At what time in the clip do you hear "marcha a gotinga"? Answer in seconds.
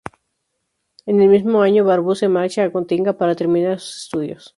2.27-3.19